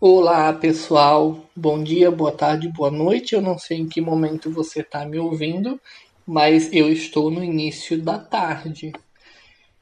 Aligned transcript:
Olá 0.00 0.52
pessoal, 0.52 1.48
bom 1.54 1.82
dia, 1.82 2.10
boa 2.10 2.32
tarde, 2.32 2.68
boa 2.68 2.90
noite. 2.90 3.32
Eu 3.34 3.40
não 3.40 3.56
sei 3.56 3.78
em 3.78 3.88
que 3.88 4.00
momento 4.00 4.50
você 4.50 4.80
está 4.80 5.06
me 5.06 5.20
ouvindo, 5.20 5.80
mas 6.26 6.68
eu 6.72 6.92
estou 6.92 7.30
no 7.30 7.42
início 7.42 8.02
da 8.02 8.18
tarde. 8.18 8.92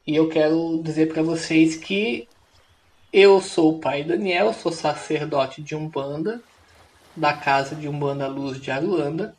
E 0.07 0.15
eu 0.15 0.29
quero 0.29 0.81
dizer 0.85 1.13
para 1.13 1.23
vocês 1.23 1.77
que 1.77 2.29
eu 3.11 3.41
sou 3.41 3.77
o 3.77 3.79
pai 3.81 4.05
Daniel, 4.05 4.53
sou 4.53 4.71
sacerdote 4.71 5.63
de 5.63 5.75
Umbanda, 5.75 6.43
da 7.17 7.33
casa 7.33 7.75
de 7.75 7.89
Umbanda 7.89 8.29
Luz 8.29 8.61
de 8.61 8.71
Aruanda. 8.71 9.35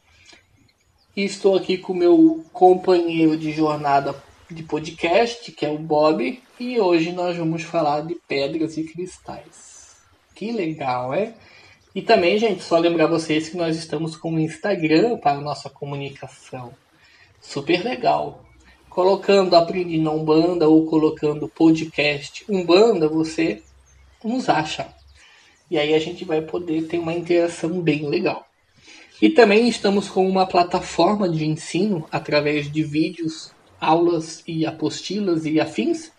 E 1.16 1.24
estou 1.24 1.56
aqui 1.56 1.78
com 1.78 1.94
meu 1.94 2.44
companheiro 2.52 3.38
de 3.38 3.52
jornada 3.52 4.22
de 4.50 4.64
podcast, 4.64 5.52
que 5.52 5.66
é 5.66 5.70
o 5.70 5.78
Bob, 5.78 6.42
e 6.60 6.80
hoje 6.80 7.12
nós 7.12 7.38
vamos 7.38 7.62
falar 7.62 8.02
de 8.02 8.16
pedras 8.28 8.76
e 8.76 8.84
cristais. 8.84 9.73
Que 10.34 10.52
legal, 10.52 11.14
é? 11.14 11.34
E 11.94 12.02
também, 12.02 12.38
gente, 12.40 12.64
só 12.64 12.78
lembrar 12.78 13.08
vocês 13.08 13.50
que 13.50 13.58
nós 13.58 13.78
estamos 13.78 14.16
com 14.16 14.34
o 14.34 14.40
Instagram 14.40 15.18
para 15.18 15.40
nossa 15.40 15.70
comunicação. 15.70 16.74
Super 17.40 17.84
legal. 17.84 18.44
Colocando 18.90 19.56
Aprendi 19.56 20.00
na 20.00 20.12
Umbanda 20.12 20.68
ou 20.68 20.86
colocando 20.86 21.48
podcast 21.48 22.44
Umbanda, 22.50 23.08
você 23.08 23.62
nos 24.24 24.50
acha. 24.50 24.88
E 25.70 25.78
aí 25.78 25.94
a 25.94 26.00
gente 26.00 26.26
vai 26.26 26.42
poder 26.42 26.88
ter 26.88 26.98
uma 26.98 27.14
interação 27.14 27.82
bem 27.82 28.08
legal. 28.08 28.48
E 29.22 29.30
também 29.30 29.68
estamos 29.68 30.10
com 30.10 30.28
uma 30.28 30.48
plataforma 30.48 31.30
de 31.30 31.46
ensino 31.46 32.08
através 32.12 32.72
de 32.72 32.84
vídeos, 32.84 33.52
aulas 33.80 34.44
e 34.48 34.66
apostilas 34.66 35.46
e 35.46 35.60
afins 35.60 36.12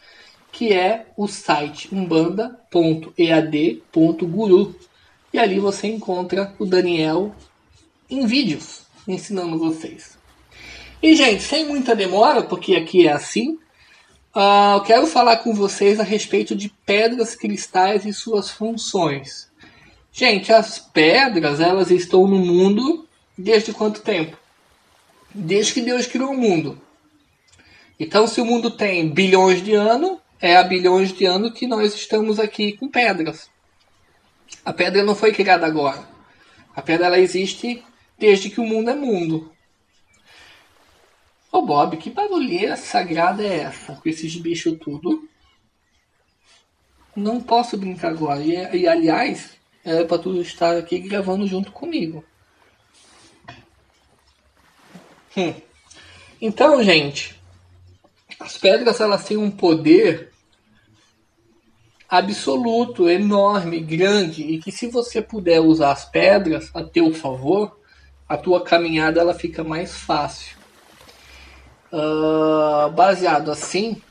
que 0.54 0.72
é 0.72 1.06
o 1.16 1.26
site 1.26 1.92
umbanda.ead.guru. 1.92 4.78
E 5.32 5.38
ali 5.38 5.58
você 5.58 5.88
encontra 5.88 6.54
o 6.60 6.64
Daniel 6.64 7.34
em 8.08 8.24
vídeos 8.24 8.82
ensinando 9.06 9.58
vocês. 9.58 10.16
E, 11.02 11.14
gente, 11.16 11.42
sem 11.42 11.66
muita 11.66 11.96
demora, 11.96 12.44
porque 12.44 12.76
aqui 12.76 13.08
é 13.08 13.12
assim, 13.12 13.58
uh, 14.34 14.76
eu 14.76 14.82
quero 14.82 15.08
falar 15.08 15.38
com 15.38 15.52
vocês 15.52 15.98
a 15.98 16.04
respeito 16.04 16.54
de 16.54 16.68
pedras 16.86 17.34
cristais 17.34 18.06
e 18.06 18.12
suas 18.12 18.48
funções. 18.48 19.50
Gente, 20.12 20.52
as 20.52 20.78
pedras, 20.78 21.58
elas 21.58 21.90
estão 21.90 22.28
no 22.28 22.38
mundo 22.38 23.08
desde 23.36 23.72
quanto 23.72 24.02
tempo? 24.02 24.38
Desde 25.34 25.74
que 25.74 25.80
Deus 25.80 26.06
criou 26.06 26.30
o 26.30 26.38
mundo. 26.38 26.80
Então, 27.98 28.28
se 28.28 28.40
o 28.40 28.46
mundo 28.46 28.70
tem 28.70 29.08
bilhões 29.08 29.60
de 29.60 29.74
anos, 29.74 30.22
é 30.40 30.56
há 30.56 30.62
bilhões 30.62 31.12
de 31.12 31.24
anos 31.24 31.52
que 31.52 31.66
nós 31.66 31.94
estamos 31.94 32.38
aqui 32.38 32.76
com 32.76 32.88
pedras. 32.88 33.50
A 34.64 34.72
pedra 34.72 35.02
não 35.02 35.14
foi 35.14 35.32
criada 35.32 35.66
agora. 35.66 36.08
A 36.74 36.82
pedra 36.82 37.06
ela 37.06 37.18
existe 37.18 37.84
desde 38.18 38.50
que 38.50 38.60
o 38.60 38.66
mundo 38.66 38.90
é 38.90 38.94
mundo. 38.94 39.52
Ô 41.52 41.62
Bob, 41.62 41.96
que 41.96 42.10
barulheira 42.10 42.76
sagrada 42.76 43.42
é 43.42 43.60
essa? 43.60 43.94
Com 43.94 44.08
esses 44.08 44.34
bichos 44.36 44.76
tudo. 44.80 45.28
Não 47.14 47.40
posso 47.40 47.76
brincar 47.76 48.08
agora. 48.08 48.40
E, 48.40 48.80
e 48.80 48.88
aliás, 48.88 49.56
era 49.84 50.04
para 50.04 50.18
tu 50.18 50.40
estar 50.40 50.76
aqui 50.76 50.98
gravando 50.98 51.46
junto 51.46 51.70
comigo. 51.70 52.24
Hum. 55.36 55.54
Então, 56.40 56.82
gente, 56.82 57.40
as 58.44 58.58
pedras 58.58 59.00
elas 59.00 59.24
têm 59.24 59.38
um 59.38 59.50
poder 59.50 60.30
absoluto, 62.06 63.08
enorme, 63.08 63.80
grande 63.80 64.42
e 64.42 64.58
que 64.58 64.70
se 64.70 64.86
você 64.86 65.22
puder 65.22 65.60
usar 65.60 65.92
as 65.92 66.04
pedras 66.04 66.70
a 66.74 66.84
teu 66.84 67.14
favor, 67.14 67.80
a 68.28 68.36
tua 68.36 68.62
caminhada 68.62 69.18
ela 69.18 69.32
fica 69.32 69.64
mais 69.64 69.94
fácil. 69.96 70.58
Uh, 71.90 72.90
baseado 72.90 73.50
assim, 73.50 74.02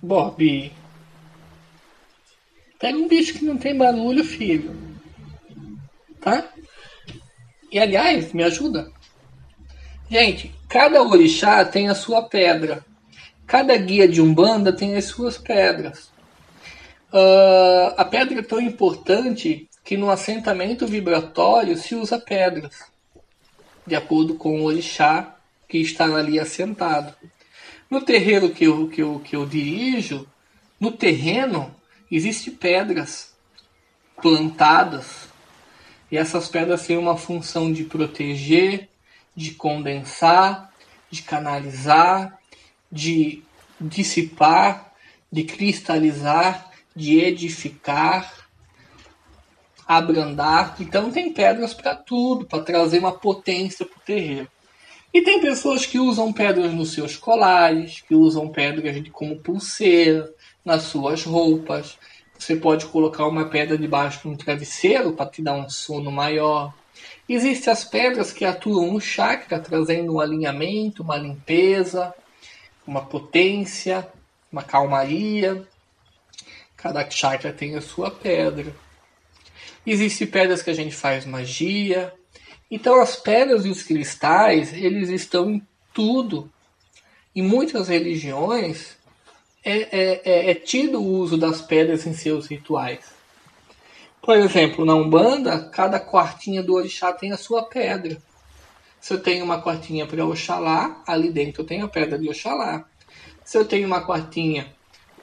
Bob, 0.00 0.72
pega 2.78 2.96
um 2.96 3.08
bicho 3.08 3.34
que 3.34 3.44
não 3.44 3.58
tem 3.58 3.76
barulho, 3.76 4.24
filho, 4.24 4.74
tá? 6.18 6.48
E 7.70 7.78
aliás, 7.78 8.32
me 8.32 8.42
ajuda. 8.42 8.90
Gente, 10.08 10.54
cada 10.66 11.02
orixá 11.02 11.62
tem 11.62 11.90
a 11.90 11.94
sua 11.94 12.22
pedra. 12.22 12.82
Cada 13.46 13.76
guia 13.76 14.08
de 14.08 14.20
umbanda 14.20 14.72
tem 14.72 14.96
as 14.96 15.06
suas 15.06 15.36
pedras. 15.36 16.10
Uh, 17.12 17.92
a 17.96 18.04
pedra 18.04 18.40
é 18.40 18.42
tão 18.42 18.60
importante 18.60 19.68
que 19.84 19.96
no 19.96 20.10
assentamento 20.10 20.86
vibratório 20.86 21.76
se 21.76 21.94
usa 21.94 22.18
pedras, 22.18 22.84
de 23.86 23.94
acordo 23.94 24.34
com 24.34 24.60
o 24.60 24.64
orixá 24.64 25.36
que 25.68 25.78
está 25.78 26.04
ali 26.04 26.38
assentado. 26.38 27.14
No 27.90 28.00
terreiro 28.00 28.50
que 28.50 28.64
eu, 28.64 28.88
que 28.88 29.02
eu, 29.02 29.20
que 29.20 29.36
eu 29.36 29.44
dirijo, 29.44 30.26
no 30.80 30.90
terreno, 30.90 31.74
existem 32.10 32.54
pedras 32.54 33.34
plantadas. 34.20 35.28
E 36.10 36.16
essas 36.16 36.48
pedras 36.48 36.86
têm 36.86 36.96
uma 36.96 37.16
função 37.16 37.72
de 37.72 37.84
proteger, 37.84 38.88
de 39.34 39.52
condensar, 39.52 40.72
de 41.10 41.22
canalizar, 41.22 42.38
de 42.92 43.42
dissipar, 43.80 44.92
de 45.30 45.44
cristalizar 45.44 46.72
de 46.94 47.18
edificar, 47.20 48.48
abrandar. 49.86 50.76
Então 50.80 51.10
tem 51.10 51.32
pedras 51.32 51.74
para 51.74 51.94
tudo, 51.94 52.44
para 52.46 52.62
trazer 52.62 52.98
uma 52.98 53.12
potência 53.12 53.84
para 53.84 53.98
o 53.98 54.02
terreiro. 54.04 54.48
E 55.12 55.20
tem 55.20 55.40
pessoas 55.40 55.84
que 55.84 55.98
usam 55.98 56.32
pedras 56.32 56.72
nos 56.72 56.92
seus 56.92 57.16
colares, 57.16 58.00
que 58.00 58.14
usam 58.14 58.48
pedras 58.48 58.96
como 59.10 59.36
pulseira, 59.36 60.32
nas 60.64 60.84
suas 60.84 61.24
roupas. 61.24 61.98
Você 62.38 62.56
pode 62.56 62.86
colocar 62.86 63.26
uma 63.26 63.48
pedra 63.48 63.76
debaixo 63.76 64.22
de 64.22 64.28
um 64.28 64.36
travesseiro 64.36 65.12
para 65.12 65.28
te 65.28 65.42
dar 65.42 65.54
um 65.54 65.68
sono 65.68 66.10
maior. 66.10 66.72
Existem 67.28 67.72
as 67.72 67.84
pedras 67.84 68.32
que 68.32 68.44
atuam 68.44 68.92
no 68.92 69.00
chakra, 69.00 69.60
trazendo 69.60 70.14
um 70.14 70.20
alinhamento, 70.20 71.02
uma 71.02 71.16
limpeza, 71.16 72.14
uma 72.86 73.04
potência, 73.04 74.08
uma 74.50 74.62
calmaria. 74.62 75.66
Cada 76.76 77.08
chakra 77.08 77.52
tem 77.52 77.76
a 77.76 77.80
sua 77.80 78.10
pedra. 78.10 78.74
Existem 79.86 80.26
pedras 80.26 80.62
que 80.62 80.70
a 80.70 80.74
gente 80.74 80.94
faz 80.94 81.24
magia. 81.24 82.12
Então 82.70 83.00
as 83.00 83.16
pedras 83.16 83.64
e 83.64 83.68
os 83.68 83.82
cristais, 83.82 84.72
eles 84.72 85.08
estão 85.08 85.50
em 85.50 85.66
tudo. 85.92 86.50
Em 87.34 87.42
muitas 87.42 87.88
religiões 87.88 88.96
é, 89.64 89.80
é, 89.80 90.22
é, 90.24 90.50
é 90.50 90.54
tido 90.54 91.00
o 91.00 91.18
uso 91.18 91.36
das 91.36 91.62
pedras 91.62 92.06
em 92.06 92.12
seus 92.12 92.46
rituais. 92.46 93.00
Por 94.20 94.36
exemplo, 94.36 94.84
na 94.84 94.94
Umbanda, 94.94 95.68
cada 95.70 95.98
quartinha 95.98 96.62
do 96.62 96.74
orixá 96.74 97.12
tem 97.12 97.32
a 97.32 97.36
sua 97.36 97.64
pedra. 97.64 98.18
Se 99.02 99.12
eu 99.12 99.20
tenho 99.20 99.44
uma 99.44 99.60
quartinha 99.60 100.06
para 100.06 100.24
Oxalá, 100.24 101.02
ali 101.04 101.28
dentro 101.28 101.62
eu 101.62 101.66
tenho 101.66 101.84
a 101.84 101.88
pedra 101.88 102.16
de 102.16 102.28
Oxalá. 102.28 102.88
Se 103.44 103.58
eu 103.58 103.64
tenho 103.64 103.84
uma 103.84 104.06
quartinha 104.06 104.72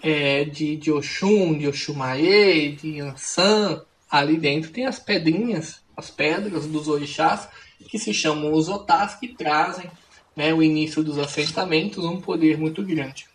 é, 0.03 0.43
de, 0.43 0.75
de 0.75 0.91
Oxum, 0.91 1.57
de 1.57 1.65
Oxumaê, 1.65 2.73
de 2.73 2.99
Ansan. 2.99 3.81
Ali 4.11 4.35
dentro 4.35 4.71
tem 4.71 4.85
as 4.85 4.99
pedrinhas, 4.99 5.81
as 5.95 6.09
pedras 6.09 6.65
dos 6.65 6.89
orixás, 6.89 7.47
que 7.89 7.97
se 7.97 8.13
chamam 8.13 8.51
os 8.51 8.67
otás, 8.67 9.15
que 9.15 9.29
trazem 9.29 9.89
né, 10.35 10.53
o 10.53 10.61
início 10.61 11.01
dos 11.01 11.17
assentamentos, 11.17 12.03
um 12.03 12.19
poder 12.19 12.57
muito 12.57 12.83
grande. 12.83 13.27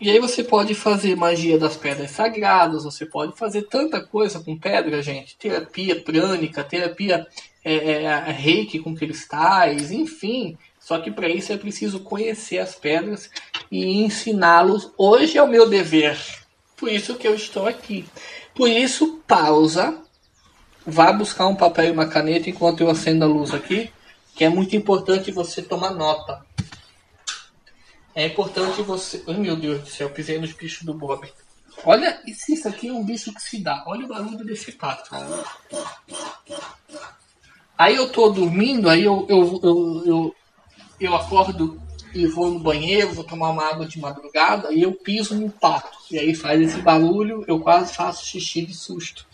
E 0.00 0.10
aí 0.10 0.18
você 0.18 0.42
pode 0.42 0.74
fazer 0.74 1.16
magia 1.16 1.58
das 1.58 1.76
pedras 1.76 2.12
sagradas, 2.12 2.84
você 2.84 3.04
pode 3.04 3.36
fazer 3.36 3.62
tanta 3.62 4.00
coisa 4.00 4.40
com 4.40 4.56
pedra, 4.56 5.02
gente. 5.02 5.36
Terapia 5.36 6.00
prânica, 6.02 6.64
terapia 6.64 7.26
é, 7.74 8.02
é, 8.04 8.30
reiki 8.30 8.78
com 8.78 8.94
cristais, 8.94 9.90
enfim. 9.90 10.56
Só 10.78 10.98
que 10.98 11.10
para 11.10 11.28
isso 11.28 11.52
é 11.52 11.56
preciso 11.56 11.98
conhecer 11.98 12.58
as 12.58 12.76
pedras 12.76 13.28
e 13.70 14.04
ensiná-los. 14.04 14.92
Hoje 14.96 15.36
é 15.36 15.42
o 15.42 15.48
meu 15.48 15.68
dever. 15.68 16.16
Por 16.76 16.88
isso 16.88 17.16
que 17.16 17.26
eu 17.26 17.34
estou 17.34 17.66
aqui. 17.66 18.06
Por 18.54 18.70
isso, 18.70 19.20
pausa. 19.26 20.00
Vá 20.86 21.12
buscar 21.12 21.48
um 21.48 21.56
papel 21.56 21.86
e 21.86 21.90
uma 21.90 22.06
caneta 22.06 22.48
enquanto 22.48 22.82
eu 22.82 22.88
acendo 22.88 23.24
a 23.24 23.28
luz 23.28 23.52
aqui, 23.52 23.90
que 24.36 24.44
é 24.44 24.48
muito 24.48 24.76
importante 24.76 25.32
você 25.32 25.60
tomar 25.60 25.90
nota. 25.90 26.46
É 28.14 28.26
importante 28.26 28.80
você. 28.82 29.24
Ai 29.26 29.36
meu 29.38 29.56
Deus 29.56 29.80
do 29.80 29.88
céu, 29.88 30.08
pisei 30.10 30.38
nos 30.38 30.52
bichos 30.52 30.84
do 30.84 30.94
Bob. 30.94 31.28
Olha, 31.84 32.22
isso 32.24 32.68
aqui 32.68 32.88
é 32.88 32.92
um 32.92 33.04
bicho 33.04 33.34
que 33.34 33.42
se 33.42 33.58
dá. 33.58 33.82
Olha 33.88 34.04
o 34.04 34.08
barulho 34.08 34.44
desse 34.44 34.70
pato. 34.70 35.10
Aí 37.78 37.96
eu 37.96 38.08
tô 38.08 38.30
dormindo, 38.30 38.88
aí 38.88 39.04
eu, 39.04 39.26
eu, 39.28 39.60
eu, 39.62 40.02
eu, 40.06 40.34
eu 40.98 41.14
acordo 41.14 41.80
e 42.14 42.26
vou 42.26 42.50
no 42.50 42.58
banheiro, 42.58 43.12
vou 43.12 43.24
tomar 43.24 43.50
uma 43.50 43.64
água 43.64 43.86
de 43.86 44.00
madrugada 44.00 44.72
e 44.72 44.82
eu 44.82 44.92
piso 44.92 45.34
no 45.34 45.50
pato. 45.50 45.98
E 46.10 46.18
aí 46.18 46.34
faz 46.34 46.60
esse 46.60 46.80
barulho, 46.80 47.44
eu 47.46 47.60
quase 47.60 47.92
faço 47.92 48.24
xixi 48.24 48.62
de 48.64 48.72
susto. 48.72 49.26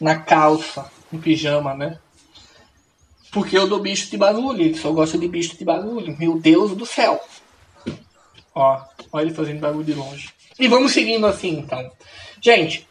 Na 0.00 0.16
calça, 0.16 0.90
no 1.10 1.18
pijama, 1.18 1.74
né? 1.74 1.98
Porque 3.30 3.56
eu 3.56 3.66
dou 3.66 3.80
bicho 3.80 4.10
de 4.10 4.16
barulho, 4.16 4.62
ele 4.62 4.76
só 4.76 4.92
gosta 4.92 5.16
de 5.16 5.26
bicho 5.26 5.56
de 5.56 5.64
barulho. 5.64 6.16
Meu 6.18 6.38
Deus 6.38 6.74
do 6.74 6.84
céu! 6.84 7.20
Ó, 8.54 8.82
olha 9.12 9.22
ele 9.22 9.34
fazendo 9.34 9.60
barulho 9.60 9.84
de 9.84 9.94
longe. 9.94 10.30
E 10.58 10.68
vamos 10.68 10.92
seguindo 10.92 11.26
assim 11.26 11.60
então. 11.60 11.90
Gente, 12.42 12.86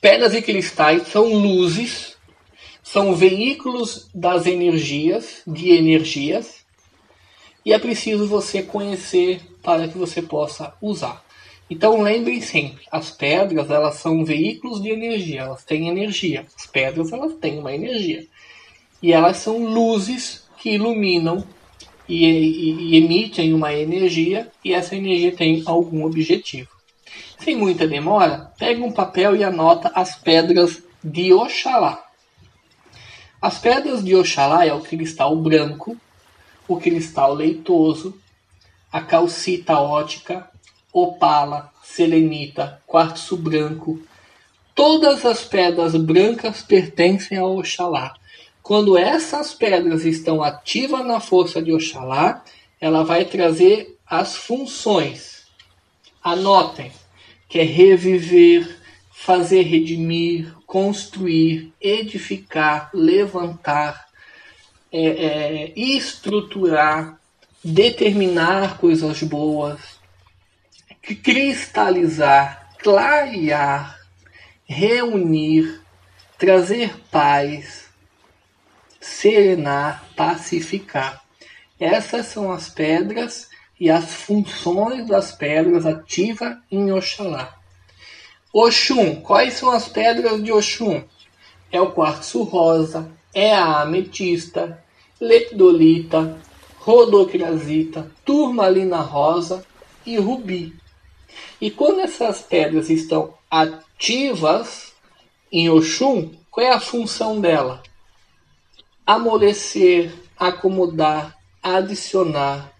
pedras 0.00 0.34
e 0.34 0.42
cristais 0.42 1.08
são 1.08 1.32
luzes, 1.32 2.16
são 2.92 3.14
veículos 3.14 4.08
das 4.14 4.46
energias, 4.46 5.42
de 5.46 5.72
energias, 5.72 6.64
e 7.62 7.70
é 7.70 7.78
preciso 7.78 8.26
você 8.26 8.62
conhecer 8.62 9.42
para 9.62 9.86
que 9.88 9.98
você 9.98 10.22
possa 10.22 10.72
usar. 10.80 11.22
Então 11.68 12.00
lembrem 12.00 12.40
sempre, 12.40 12.82
as 12.90 13.10
pedras 13.10 13.70
elas 13.70 13.96
são 13.96 14.24
veículos 14.24 14.80
de 14.82 14.88
energia, 14.88 15.42
elas 15.42 15.64
têm 15.64 15.88
energia. 15.88 16.46
As 16.56 16.66
pedras 16.66 17.12
elas 17.12 17.34
têm 17.34 17.58
uma 17.58 17.74
energia. 17.74 18.26
E 19.02 19.12
elas 19.12 19.36
são 19.36 19.66
luzes 19.66 20.48
que 20.56 20.70
iluminam 20.70 21.44
e, 22.08 22.24
e, 22.24 22.72
e 22.72 22.96
emitem 22.96 23.52
uma 23.52 23.74
energia 23.74 24.50
e 24.64 24.72
essa 24.72 24.96
energia 24.96 25.36
tem 25.36 25.62
algum 25.66 26.06
objetivo. 26.06 26.70
Sem 27.38 27.54
muita 27.54 27.86
demora, 27.86 28.50
pega 28.58 28.82
um 28.82 28.90
papel 28.90 29.36
e 29.36 29.44
anota 29.44 29.92
as 29.94 30.16
pedras 30.16 30.82
de 31.04 31.34
Oxalá. 31.34 32.07
As 33.40 33.56
pedras 33.56 34.04
de 34.04 34.16
Oxalá 34.16 34.66
é 34.66 34.72
o 34.74 34.80
cristal 34.80 35.36
branco, 35.36 35.96
o 36.66 36.76
cristal 36.76 37.32
leitoso, 37.32 38.18
a 38.90 39.00
calcita 39.00 39.78
ótica, 39.78 40.50
opala, 40.92 41.72
selenita, 41.84 42.82
quartzo 42.84 43.36
branco. 43.36 44.02
Todas 44.74 45.24
as 45.24 45.44
pedras 45.44 45.94
brancas 45.94 46.62
pertencem 46.62 47.38
a 47.38 47.46
Oxalá. 47.46 48.14
Quando 48.60 48.98
essas 48.98 49.54
pedras 49.54 50.04
estão 50.04 50.42
ativas 50.42 51.06
na 51.06 51.20
força 51.20 51.62
de 51.62 51.72
Oxalá, 51.72 52.42
ela 52.80 53.04
vai 53.04 53.24
trazer 53.24 53.96
as 54.04 54.34
funções. 54.34 55.46
Anotem, 56.22 56.90
que 57.48 57.60
é 57.60 57.62
reviver, 57.62 58.78
fazer 59.12 59.62
redimir, 59.62 60.57
construir, 60.68 61.72
edificar, 61.80 62.90
levantar, 62.92 64.06
é, 64.92 65.00
é, 65.00 65.72
estruturar, 65.74 67.18
determinar 67.64 68.76
coisas 68.76 69.22
boas, 69.22 69.80
cristalizar, 71.24 72.68
clarear, 72.78 73.98
reunir, 74.66 75.80
trazer 76.36 76.94
paz, 77.10 77.88
serenar, 79.00 80.04
pacificar. 80.14 81.24
Essas 81.80 82.26
são 82.26 82.52
as 82.52 82.68
pedras 82.68 83.48
e 83.80 83.88
as 83.88 84.12
funções 84.12 85.08
das 85.08 85.32
pedras 85.32 85.86
ativas 85.86 86.58
em 86.70 86.92
Oxalá. 86.92 87.57
Oxum, 88.52 89.16
quais 89.16 89.54
são 89.54 89.70
as 89.70 89.88
pedras 89.88 90.42
de 90.42 90.52
Oxum? 90.52 91.02
É 91.70 91.80
o 91.80 91.92
quartzo 91.92 92.42
rosa, 92.42 93.10
é 93.34 93.54
a 93.54 93.82
ametista, 93.82 94.82
lepidolita, 95.20 96.38
rodocrasita, 96.78 98.10
turmalina 98.24 99.00
rosa 99.00 99.64
e 100.06 100.16
rubi. 100.16 100.74
E 101.60 101.70
quando 101.70 102.00
essas 102.00 102.40
pedras 102.40 102.88
estão 102.88 103.34
ativas 103.50 104.92
em 105.52 105.68
Oxum, 105.68 106.30
qual 106.50 106.66
é 106.66 106.70
a 106.72 106.80
função 106.80 107.40
dela? 107.40 107.82
amolecer, 109.08 110.12
acomodar, 110.36 111.34
adicionar, 111.62 112.70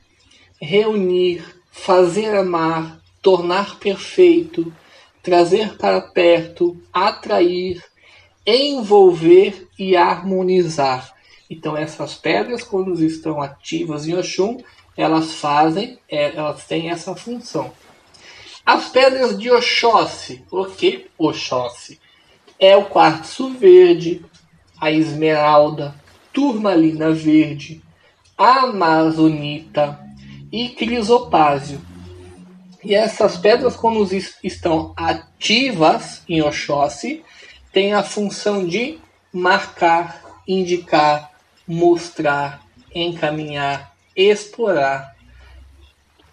reunir, 0.60 1.42
fazer 1.70 2.36
amar, 2.36 3.00
tornar 3.22 3.78
perfeito, 3.78 4.70
trazer 5.28 5.76
para 5.76 6.00
perto, 6.00 6.74
atrair, 6.90 7.84
envolver 8.46 9.68
e 9.78 9.94
harmonizar. 9.94 11.14
Então 11.50 11.76
essas 11.76 12.14
pedras, 12.14 12.62
quando 12.62 12.94
estão 13.04 13.42
ativas 13.42 14.08
em 14.08 14.14
Oxum, 14.14 14.56
elas 14.96 15.34
fazem, 15.34 15.98
é, 16.08 16.34
elas 16.34 16.64
têm 16.64 16.88
essa 16.88 17.14
função. 17.14 17.70
As 18.64 18.88
pedras 18.88 19.38
de 19.38 19.50
Oxóssi, 19.50 20.42
o 20.50 20.64
que 20.64 21.06
Oxóssi? 21.18 22.00
É 22.58 22.74
o 22.74 22.86
quartzo 22.86 23.50
verde, 23.50 24.24
a 24.80 24.90
esmeralda, 24.90 25.94
turmalina 26.32 27.12
verde, 27.12 27.82
amazonita 28.36 30.00
e 30.50 30.70
crisopásio. 30.70 31.80
E 32.82 32.94
essas 32.94 33.36
pedras, 33.36 33.74
quando 33.74 34.06
estão 34.42 34.92
ativas 34.96 36.22
em 36.28 36.40
Oxóssi, 36.42 37.24
têm 37.72 37.92
a 37.92 38.02
função 38.02 38.66
de 38.66 38.98
marcar, 39.32 40.22
indicar, 40.46 41.32
mostrar, 41.66 42.62
encaminhar, 42.94 43.94
explorar, 44.14 45.16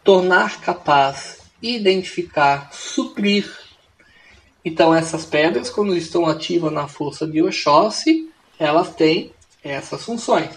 tornar 0.03 0.61
capaz, 0.61 1.39
identificar, 1.61 2.69
suprir. 2.71 3.51
Então 4.63 4.93
essas 4.93 5.25
pedras, 5.25 5.69
quando 5.69 5.95
estão 5.95 6.27
ativas 6.27 6.71
na 6.71 6.87
força 6.87 7.25
de 7.25 7.41
Oxóssi, 7.41 8.29
elas 8.59 8.93
têm 8.95 9.33
essas 9.63 10.03
funções. 10.03 10.49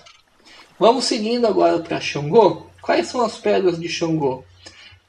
Vamos 0.78 1.04
seguindo 1.04 1.46
agora 1.46 1.78
para 1.80 2.00
Xangô. 2.00 2.66
Quais 2.80 3.08
são 3.08 3.24
as 3.24 3.38
pedras 3.38 3.80
de 3.80 3.88
Xangô? 3.88 4.44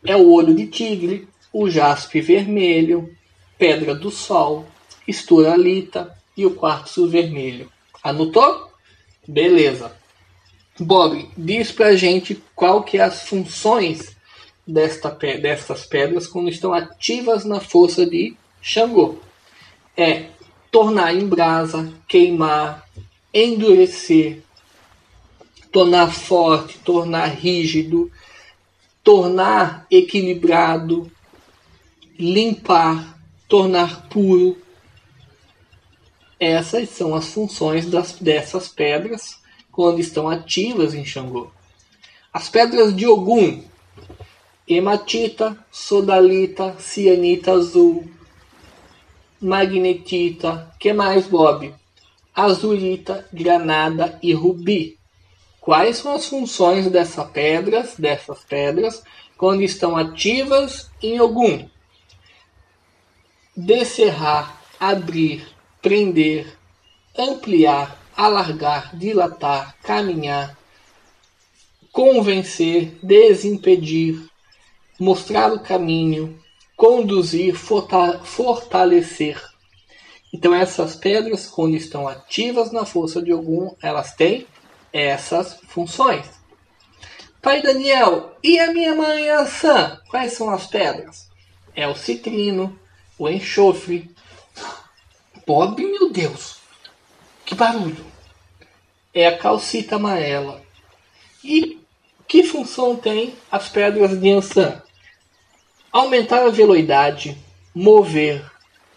É 0.05 0.15
o 0.15 0.31
olho 0.31 0.55
de 0.55 0.67
tigre, 0.67 1.27
o 1.51 1.69
jaspe 1.69 2.21
vermelho, 2.21 3.15
pedra 3.57 3.93
do 3.93 4.09
sol, 4.09 4.65
esturalita 5.07 6.15
e 6.37 6.45
o 6.45 6.55
quartzo 6.55 7.07
vermelho. 7.07 7.71
Anotou? 8.03 8.69
Beleza. 9.27 9.91
Bob, 10.79 11.29
diz 11.37 11.71
pra 11.71 11.95
gente 11.95 12.41
qual 12.55 12.83
que 12.83 12.97
é 12.97 13.01
as 13.01 13.23
funções 13.23 14.15
desta, 14.65 15.09
destas 15.09 15.85
pedras 15.85 16.27
quando 16.27 16.49
estão 16.49 16.73
ativas 16.73 17.43
na 17.43 17.59
força 17.59 18.05
de 18.05 18.35
Xangô. 18.61 19.19
É 19.97 20.27
tornar 20.71 21.13
em 21.13 21.27
brasa, 21.27 21.91
queimar, 22.07 22.87
endurecer, 23.33 24.41
tornar 25.71 26.13
forte, 26.13 26.77
tornar 26.79 27.27
rígido, 27.27 28.11
tornar 29.09 29.87
equilibrado, 29.89 31.11
limpar, 32.19 33.19
tornar 33.47 34.07
puro. 34.07 34.55
Essas 36.39 36.89
são 36.89 37.15
as 37.15 37.25
funções 37.25 37.87
das, 37.87 38.13
dessas 38.19 38.67
pedras 38.67 39.39
quando 39.71 39.99
estão 39.99 40.29
ativas 40.29 40.93
em 40.93 41.03
Xangô. 41.03 41.49
As 42.31 42.49
pedras 42.49 42.95
de 42.95 43.07
Ogum, 43.07 43.63
hematita, 44.67 45.57
sodalita, 45.71 46.75
cianita 46.77 47.53
azul, 47.53 48.07
magnetita, 49.41 50.71
que 50.79 50.93
mais, 50.93 51.25
Bob? 51.25 51.73
azurita, 52.35 53.27
granada 53.33 54.19
e 54.21 54.33
rubi. 54.33 54.98
Quais 55.61 55.97
são 55.97 56.15
as 56.15 56.25
funções 56.25 56.89
dessas 56.89 57.29
pedras, 57.31 57.95
dessas 57.97 58.43
pedras, 58.43 59.03
quando 59.37 59.61
estão 59.61 59.95
ativas 59.97 60.89
em 61.01 61.19
Ogum? 61.19 61.69
Descerrar, 63.55 64.61
abrir, 64.79 65.45
prender, 65.81 66.57
ampliar, 67.17 67.99
alargar, 68.15 68.95
dilatar, 68.95 69.75
caminhar, 69.83 70.57
convencer, 71.91 72.97
desimpedir, 73.03 74.29
mostrar 74.99 75.51
o 75.51 75.59
caminho, 75.59 76.39
conduzir, 76.75 77.55
fortalecer. 78.23 79.41
Então 80.33 80.53
essas 80.53 80.95
pedras, 80.95 81.47
quando 81.47 81.75
estão 81.75 82.07
ativas 82.07 82.71
na 82.71 82.85
força 82.85 83.21
de 83.21 83.31
algum, 83.31 83.73
elas 83.81 84.13
têm 84.13 84.47
essas 84.91 85.59
funções. 85.67 86.25
Pai 87.41 87.61
Daniel, 87.61 88.37
e 88.43 88.59
a 88.59 88.73
minha 88.73 88.93
mãe 88.93 89.29
Ançã? 89.29 89.99
Quais 90.09 90.33
são 90.33 90.49
as 90.49 90.67
pedras? 90.67 91.29
É 91.75 91.87
o 91.87 91.95
citrino, 91.95 92.77
o 93.17 93.29
enxofre. 93.29 94.13
Bob, 95.47 95.81
meu 95.81 96.11
Deus, 96.11 96.57
que 97.45 97.55
barulho! 97.55 98.05
É 99.13 99.27
a 99.27 99.37
calcita 99.37 99.95
amarela. 99.95 100.61
E 101.43 101.79
Que 102.27 102.43
função 102.43 102.95
tem 102.95 103.33
as 103.51 103.69
pedras 103.69 104.19
de 104.19 104.29
Ansan? 104.29 104.83
Aumentar 105.91 106.45
a 106.45 106.49
velocidade, 106.51 107.35
mover 107.73 108.45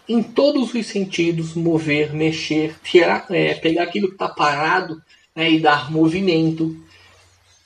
em 0.07 0.21
todos 0.21 0.73
os 0.73 0.85
sentidos, 0.85 1.55
mover, 1.55 2.13
mexer, 2.13 2.79
tirar, 2.83 3.25
é, 3.31 3.55
pegar 3.55 3.83
aquilo 3.83 4.09
que 4.09 4.13
está 4.13 4.29
parado 4.29 5.01
né, 5.35 5.51
e 5.51 5.59
dar 5.59 5.91
movimento, 5.91 6.75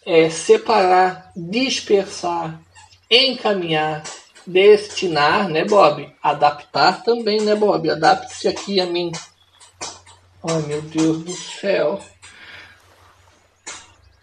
é, 0.05 0.29
separar, 0.29 1.31
dispersar, 1.35 2.61
encaminhar, 3.09 4.03
destinar, 4.45 5.49
né, 5.49 5.65
Bob? 5.65 6.09
Adaptar 6.23 7.03
também, 7.03 7.41
né, 7.41 7.55
Bob? 7.55 7.89
Adapte-se 7.89 8.47
aqui 8.47 8.79
a 8.79 8.85
mim. 8.85 9.11
Ai, 10.49 10.61
meu 10.61 10.81
Deus 10.81 11.23
do 11.23 11.33
céu. 11.33 11.99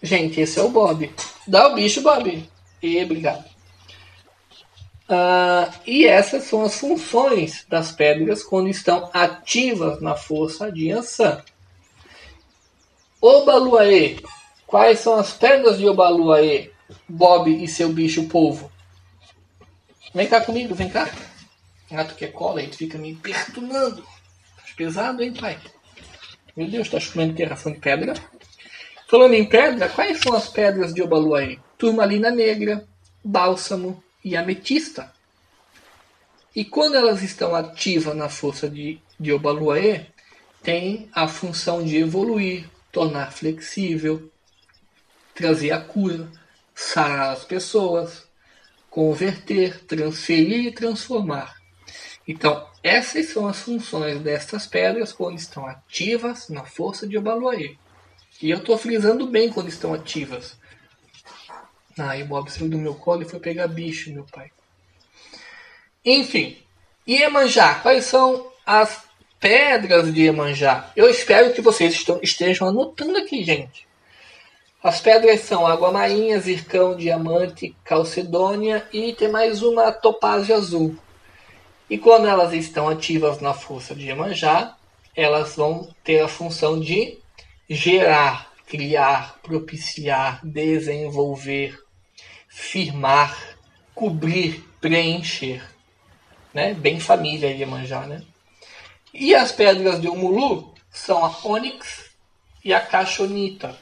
Gente, 0.02 0.40
esse 0.40 0.58
é 0.58 0.62
o 0.62 0.70
Bob. 0.70 1.12
Dá 1.46 1.68
o 1.68 1.74
bicho, 1.74 2.02
Bob. 2.02 2.48
E 2.82 3.02
obrigado. 3.02 3.44
Ah, 5.08 5.70
e 5.86 6.06
essas 6.06 6.44
são 6.44 6.62
as 6.62 6.78
funções 6.78 7.66
das 7.68 7.92
pedras 7.92 8.42
quando 8.42 8.68
estão 8.68 9.10
ativas 9.12 10.00
na 10.00 10.16
força 10.16 10.72
de 10.72 10.90
Ansan. 10.90 11.42
Obaluaê. 13.26 14.18
Quais 14.66 14.98
são 14.98 15.14
as 15.14 15.32
pedras 15.32 15.78
de 15.78 15.88
Obaluaê, 15.88 16.70
Bob 17.08 17.48
e 17.48 17.66
seu 17.66 17.88
bicho 17.88 18.28
polvo? 18.28 18.70
Vem 20.14 20.28
cá 20.28 20.42
comigo, 20.42 20.74
vem 20.74 20.90
cá. 20.90 21.10
Gato 21.90 22.16
que 22.16 22.26
é 22.26 22.28
cola, 22.28 22.62
tu 22.64 22.76
fica 22.76 22.98
me 22.98 23.14
perturbando. 23.14 24.02
Tá 24.02 24.64
pesado, 24.76 25.22
hein, 25.22 25.32
pai? 25.32 25.58
Meu 26.54 26.68
Deus, 26.68 26.90
tá 26.90 26.98
comendo 27.00 27.32
que 27.32 27.42
ração 27.44 27.72
de 27.72 27.78
pedra? 27.78 28.12
Falando 29.08 29.32
em 29.32 29.48
pedra, 29.48 29.88
quais 29.88 30.20
são 30.20 30.34
as 30.34 30.50
pedras 30.50 30.92
de 30.92 31.00
Obaluaê? 31.00 31.58
Turmalina 31.78 32.30
negra, 32.30 32.86
bálsamo, 33.24 34.04
e 34.22 34.36
ametista. 34.36 35.10
E 36.54 36.62
quando 36.62 36.96
elas 36.96 37.22
estão 37.22 37.54
ativas 37.54 38.14
na 38.14 38.28
força 38.28 38.68
de, 38.68 39.00
de 39.18 39.32
Obaluaê, 39.32 40.08
tem 40.62 41.08
a 41.14 41.26
função 41.26 41.82
de 41.82 41.96
evoluir, 41.96 42.68
tornar 42.94 43.32
flexível, 43.32 44.30
trazer 45.34 45.72
a 45.72 45.80
cura, 45.80 46.30
sarar 46.74 47.32
as 47.32 47.44
pessoas, 47.44 48.26
converter, 48.88 49.84
transferir 49.84 50.66
e 50.66 50.72
transformar. 50.72 51.56
Então, 52.26 52.66
essas 52.82 53.26
são 53.26 53.46
as 53.46 53.60
funções 53.60 54.20
destas 54.20 54.66
pedras 54.66 55.12
quando 55.12 55.36
estão 55.36 55.66
ativas 55.66 56.48
na 56.48 56.64
força 56.64 57.06
de 57.06 57.18
Obaluaê. 57.18 57.76
E 58.40 58.50
eu 58.50 58.58
estou 58.58 58.78
frisando 58.78 59.26
bem 59.26 59.50
quando 59.50 59.68
estão 59.68 59.92
ativas, 59.92 60.56
ah, 61.98 62.16
e 62.16 62.22
o 62.22 62.26
Bob 62.26 62.50
saiu 62.50 62.68
do 62.68 62.78
meu 62.78 62.94
colo 62.94 63.22
e 63.22 63.28
foi 63.28 63.38
pegar 63.38 63.68
bicho, 63.68 64.12
meu 64.12 64.24
pai. 64.24 64.50
Enfim, 66.04 66.58
Iemanjá, 67.06 67.76
quais 67.76 68.04
são 68.04 68.50
as 68.66 69.02
pedras 69.44 70.10
de 70.10 70.22
Iemanjá? 70.22 70.90
Eu 70.96 71.06
espero 71.10 71.52
que 71.52 71.60
vocês 71.60 72.02
estejam 72.22 72.66
anotando 72.66 73.18
aqui, 73.18 73.44
gente. 73.44 73.86
As 74.82 75.02
pedras 75.02 75.40
são 75.40 75.66
água 75.66 75.92
marinha, 75.92 76.40
zircão, 76.40 76.96
diamante, 76.96 77.76
calcedônia 77.84 78.88
e 78.90 79.12
tem 79.12 79.28
mais 79.28 79.60
uma 79.60 79.92
topázio 79.92 80.56
azul. 80.56 80.96
E 81.90 81.98
quando 81.98 82.26
elas 82.26 82.54
estão 82.54 82.88
ativas 82.88 83.38
na 83.42 83.52
força 83.52 83.94
de 83.94 84.06
Iemanjá, 84.06 84.78
elas 85.14 85.56
vão 85.56 85.94
ter 86.02 86.20
a 86.20 86.28
função 86.28 86.80
de 86.80 87.18
gerar, 87.68 88.50
criar, 88.66 89.40
propiciar, 89.42 90.40
desenvolver, 90.42 91.78
firmar, 92.48 93.58
cobrir, 93.94 94.64
preencher. 94.80 95.62
Né? 96.54 96.72
Bem 96.72 96.98
família 96.98 97.50
Iemanjá, 97.50 98.06
né? 98.06 98.22
E 99.14 99.32
as 99.32 99.52
pedras 99.52 100.00
de 100.00 100.08
Umulu 100.08 100.74
são 100.90 101.24
a 101.24 101.32
ônix 101.44 102.10
e 102.64 102.74
a 102.74 102.80
caixonita. 102.80 103.78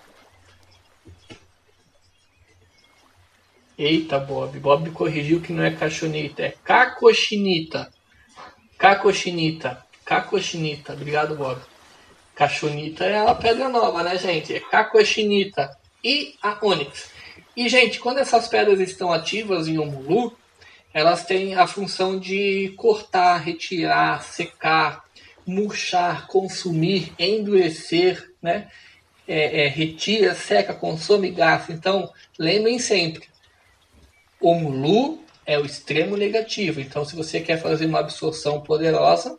Eita, 3.78 4.18
Bob. 4.18 4.58
Bob 4.60 4.90
corrigiu 4.90 5.40
que 5.40 5.50
não 5.50 5.64
é 5.64 5.70
caixonita, 5.70 6.42
é 6.42 6.54
cacochinita. 6.62 7.90
Cacochinita. 8.76 9.82
Cacochinita. 10.04 10.92
Obrigado, 10.92 11.34
Bob. 11.34 11.58
Caixonita 12.34 13.04
é 13.04 13.26
a 13.26 13.34
pedra 13.34 13.70
nova, 13.70 14.02
né, 14.02 14.18
gente? 14.18 14.54
É 14.54 14.60
cacochinita. 14.60 15.74
E 16.04 16.34
a 16.42 16.58
ônix. 16.60 17.10
E, 17.56 17.68
gente, 17.70 17.98
quando 18.00 18.18
essas 18.18 18.48
pedras 18.48 18.80
estão 18.80 19.10
ativas 19.10 19.66
em 19.66 19.78
Omulu, 19.78 20.36
elas 20.92 21.24
têm 21.24 21.54
a 21.54 21.66
função 21.66 22.18
de 22.18 22.74
cortar, 22.76 23.38
retirar, 23.38 24.22
secar, 24.22 25.04
murchar, 25.46 26.26
consumir, 26.26 27.12
endurecer, 27.18 28.32
né? 28.40 28.68
É, 29.26 29.64
é, 29.64 29.68
retira, 29.68 30.34
seca, 30.34 30.74
consome, 30.74 31.30
gasta. 31.30 31.72
Então, 31.72 32.12
lembrem 32.38 32.78
sempre, 32.78 33.28
Omulu 34.40 35.22
é 35.46 35.58
o 35.58 35.64
extremo 35.64 36.16
negativo. 36.16 36.80
Então, 36.80 37.04
se 37.04 37.14
você 37.14 37.40
quer 37.40 37.60
fazer 37.60 37.86
uma 37.86 38.00
absorção 38.00 38.60
poderosa, 38.60 39.38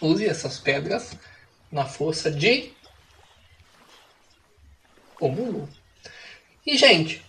use 0.00 0.26
essas 0.26 0.58
pedras 0.58 1.16
na 1.70 1.84
força 1.84 2.30
de 2.30 2.72
Omulu. 5.20 5.68
E, 6.66 6.76
gente, 6.76 7.22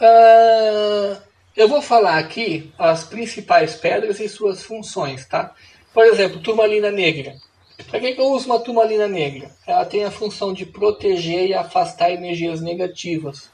uh, 0.00 1.20
eu 1.56 1.68
vou 1.68 1.80
falar 1.80 2.18
aqui 2.18 2.72
as 2.78 3.04
principais 3.04 3.76
pedras 3.76 4.20
e 4.20 4.28
suas 4.28 4.62
funções, 4.62 5.26
tá? 5.26 5.54
Por 5.96 6.04
exemplo, 6.04 6.42
turmalina 6.42 6.90
negra. 6.90 7.36
Para 7.88 8.00
que, 8.00 8.12
que 8.12 8.20
eu 8.20 8.26
uso 8.26 8.44
uma 8.44 8.60
turmalina 8.60 9.08
negra? 9.08 9.50
Ela 9.66 9.86
tem 9.86 10.04
a 10.04 10.10
função 10.10 10.52
de 10.52 10.66
proteger 10.66 11.46
e 11.46 11.54
afastar 11.54 12.10
energias 12.10 12.60
negativas. 12.60 13.50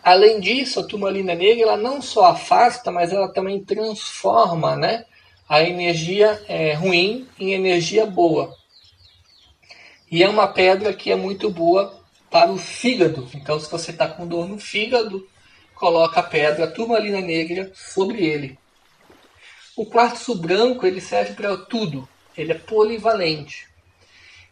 Além 0.00 0.38
disso, 0.38 0.78
a 0.78 0.86
turmalina 0.86 1.34
negra 1.34 1.64
ela 1.64 1.76
não 1.76 2.00
só 2.00 2.26
afasta, 2.26 2.92
mas 2.92 3.12
ela 3.12 3.32
também 3.32 3.64
transforma 3.64 4.76
né, 4.76 5.06
a 5.48 5.60
energia 5.60 6.40
é, 6.46 6.72
ruim 6.72 7.26
em 7.36 7.50
energia 7.52 8.06
boa. 8.06 8.54
E 10.08 10.22
é 10.22 10.28
uma 10.28 10.46
pedra 10.46 10.92
que 10.92 11.10
é 11.10 11.16
muito 11.16 11.50
boa 11.50 12.00
para 12.30 12.52
o 12.52 12.58
fígado. 12.58 13.28
Então, 13.34 13.58
se 13.58 13.68
você 13.68 13.90
está 13.90 14.06
com 14.06 14.24
dor 14.24 14.48
no 14.48 14.56
fígado, 14.56 15.28
coloca 15.74 16.20
a 16.20 16.22
pedra 16.22 16.68
turmalina 16.68 17.20
negra 17.20 17.72
sobre 17.74 18.24
ele. 18.24 18.61
O 19.76 19.86
quartzo 19.86 20.34
branco 20.34 20.86
ele 20.86 21.00
serve 21.00 21.34
para 21.34 21.56
tudo. 21.56 22.08
Ele 22.36 22.52
é 22.52 22.58
polivalente. 22.58 23.66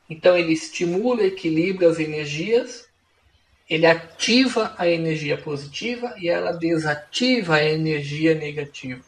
Então 0.09 0.37
ele 0.37 0.53
estimula, 0.53 1.23
equilibra 1.23 1.89
as 1.89 1.99
energias, 1.99 2.89
ele 3.69 3.87
ativa 3.87 4.75
a 4.77 4.89
energia 4.89 5.39
positiva 5.39 6.15
e 6.19 6.29
ela 6.29 6.53
desativa 6.53 7.57
a 7.57 7.65
energia 7.65 8.35
negativa. 8.35 9.01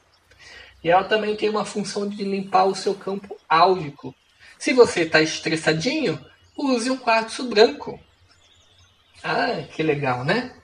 E 0.84 0.90
ela 0.90 1.04
também 1.04 1.34
tem 1.34 1.48
uma 1.48 1.64
função 1.64 2.08
de 2.08 2.22
limpar 2.22 2.64
o 2.64 2.74
seu 2.74 2.94
campo 2.94 3.36
áurico. 3.48 4.14
Se 4.58 4.72
você 4.72 5.02
está 5.02 5.20
estressadinho, 5.20 6.24
use 6.56 6.90
um 6.90 6.96
quartzo 6.96 7.48
branco. 7.48 7.98
Ah, 9.22 9.64
que 9.74 9.82
legal, 9.82 10.24
né? 10.24 10.54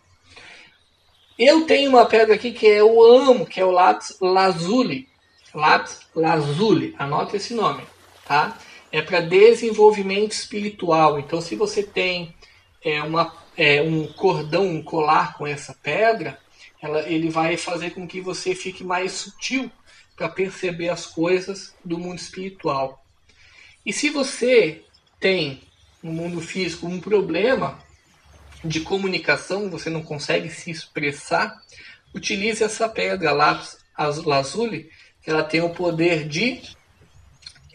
Eu 1.39 1.67
tenho 1.67 1.91
uma 1.91 2.07
pedra 2.07 2.35
aqui 2.35 2.53
que 2.53 2.67
eu 2.67 3.03
amo, 3.03 3.47
que 3.47 3.61
é 3.61 3.65
o 3.65 3.71
lápis 3.71 4.17
lazuli. 4.21 5.09
Lápis 5.55 6.01
lazuli, 6.15 6.95
anota 6.99 7.37
esse 7.37 7.55
nome, 7.55 7.83
tá? 8.25 8.59
É 8.91 9.03
para 9.03 9.21
desenvolvimento 9.21 10.33
espiritual. 10.33 11.19
Então, 11.19 11.41
se 11.41 11.57
você 11.57 11.83
tem 11.83 12.35
é, 12.83 13.03
uma, 13.03 13.35
é, 13.57 13.83
um 13.83 14.07
cordão, 14.07 14.67
um 14.67 14.83
colar 14.83 15.37
com 15.37 15.47
essa 15.47 15.75
pedra, 15.75 16.39
ela, 16.81 17.01
ele 17.09 17.29
vai 17.29 17.57
fazer 17.57 17.91
com 17.91 18.07
que 18.07 18.21
você 18.21 18.55
fique 18.55 18.85
mais 18.85 19.13
sutil 19.13 19.71
para 20.17 20.29
perceber 20.29 20.89
as 20.89 21.07
coisas 21.07 21.75
do 21.85 21.99
mundo 21.99 22.19
espiritual. 22.19 23.05
E 23.85 23.93
se 23.93 24.11
você 24.11 24.83
tem 25.21 25.63
no 26.03 26.13
mundo 26.13 26.41
físico 26.41 26.87
um 26.87 27.01
problema, 27.01 27.79
de 28.65 28.81
comunicação, 28.81 29.71
você 29.71 29.89
não 29.91 30.03
consegue 30.03 30.51
se 30.51 30.71
expressar, 30.71 31.63
utilize 32.15 32.63
essa 32.63 32.89
pedra 32.89 33.33
lápis 33.33 33.79
lazuli, 34.25 34.91
ela 35.29 35.45
tem 35.45 35.61
o 35.61 35.71
poder 35.71 36.27
de 36.27 36.63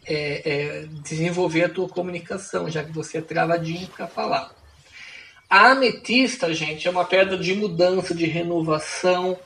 é, 0.07 0.41
é, 0.43 0.85
desenvolver 1.03 1.65
a 1.65 1.69
tua 1.69 1.87
comunicação, 1.87 2.69
já 2.69 2.83
que 2.83 2.91
você 2.91 3.19
é 3.19 3.21
travadinho 3.21 3.87
para 3.87 4.07
falar. 4.07 4.51
A 5.47 5.71
ametista, 5.71 6.51
gente, 6.51 6.87
é 6.87 6.91
uma 6.91 7.05
pedra 7.05 7.37
de 7.37 7.53
mudança, 7.53 8.15
de 8.15 8.25
renovação, 8.25 9.37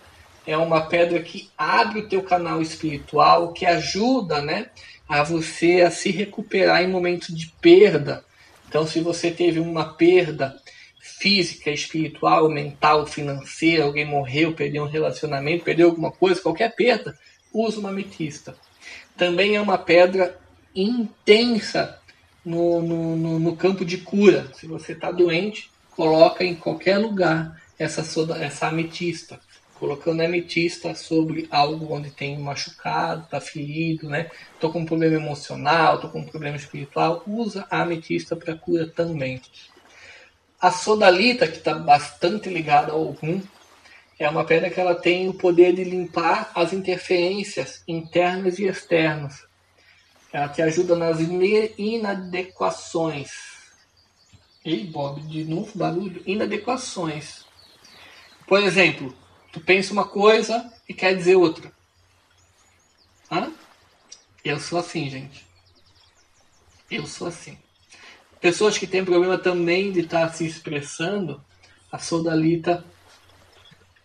é 0.46 0.56
uma 0.56 0.86
pedra 0.86 1.22
que 1.22 1.50
abre 1.58 2.00
o 2.00 2.08
teu 2.08 2.24
canal 2.24 2.62
espiritual, 2.62 3.52
que 3.52 3.66
ajuda, 3.66 4.42
né, 4.42 4.68
a 5.08 5.22
você 5.22 5.82
a 5.82 5.92
se 5.92 6.10
recuperar 6.10 6.82
em 6.82 6.88
momentos 6.88 7.36
de 7.36 7.48
perda. 7.60 8.24
Então, 8.70 8.88
se 8.88 9.02
você 9.02 9.32
teve 9.32 9.60
uma 9.60 9.94
perda 9.96 10.58
física, 11.02 11.70
espiritual, 11.72 12.50
mental, 12.50 13.06
financeira, 13.06 13.84
alguém 13.84 14.06
morreu, 14.06 14.54
perdeu 14.54 14.84
um 14.84 14.90
relacionamento, 14.90 15.66
perdeu 15.66 15.90
alguma 15.90 16.12
coisa, 16.12 16.40
qualquer 16.40 16.74
perda, 16.74 17.18
usa 17.54 17.80
uma 17.80 17.90
ametista. 17.90 18.56
Também 19.16 19.56
é 19.56 19.62
uma 19.62 19.78
pedra 19.78 20.40
intensa 20.76 22.00
no, 22.46 22.82
no, 22.82 23.40
no 23.40 23.56
campo 23.56 23.84
de 23.84 23.98
cura. 23.98 24.52
Se 24.54 24.68
você 24.68 24.94
está 24.94 25.12
doente, 25.12 25.70
coloca 25.92 26.44
em 26.44 26.56
qualquer 26.56 26.98
lugar 26.98 27.60
essa, 27.78 28.04
soda, 28.04 28.38
essa 28.38 28.68
ametista. 28.68 29.40
Colocando 29.76 30.22
ametista 30.22 30.96
sobre 30.96 31.48
algo 31.52 31.94
onde 31.94 32.10
tem 32.10 32.40
machucado, 32.40 33.24
está 33.24 33.40
ferido, 33.40 34.10
né? 34.10 34.32
Estou 34.54 34.72
com 34.72 34.80
um 34.80 34.86
problema 34.86 35.18
emocional, 35.18 35.96
estou 35.96 36.10
com 36.10 36.20
um 36.20 36.26
problema 36.26 36.56
espiritual, 36.58 37.22
usa 37.28 37.68
a 37.70 37.84
ametista 37.84 38.36
para 38.36 38.56
cura 38.56 38.88
também. 38.88 39.40
A 40.60 40.72
sodalita, 40.72 41.48
que 41.48 41.58
está 41.58 41.76
bastante 41.76 42.50
ligada 42.50 42.92
ao 42.92 43.08
Ogum, 43.08 43.40
é 44.20 44.28
uma 44.30 44.44
pedra 44.46 44.70
que 44.70 44.80
ela 44.80 44.96
tem 44.96 45.30
o 45.30 45.34
poder 45.34 45.74
de 45.74 45.84
limpar 45.84 46.52
as 46.56 46.74
interferências 46.74 47.84
internas 47.88 48.58
e 48.58 48.66
externas. 48.66 49.46
Ela 50.34 50.50
te 50.50 50.62
ajuda 50.62 50.96
nas 50.96 51.20
inadequações. 51.78 53.30
Ei, 54.66 54.86
Bob, 54.86 55.22
de 55.22 55.46
novo 55.46 55.72
barulho. 55.78 56.22
Inadequações. 56.26 57.46
Por 58.48 58.60
exemplo, 58.62 59.16
tu 59.52 59.62
pensa 59.62 59.94
uma 59.94 60.06
coisa 60.06 60.74
e 60.90 60.94
quer 60.94 61.16
dizer 61.16 61.36
outra. 61.36 61.72
Hã? 63.32 63.52
Eu 64.44 64.60
sou 64.60 64.80
assim, 64.80 65.10
gente. 65.10 65.46
Eu 66.90 67.06
sou 67.06 67.28
assim. 67.28 67.58
Pessoas 68.42 68.78
que 68.78 68.88
têm 68.88 69.06
problema 69.06 69.38
também 69.38 69.92
de 69.92 70.02
estar 70.02 70.34
se 70.34 70.46
expressando, 70.46 71.44
a 71.92 71.98
sodalita 71.98 72.86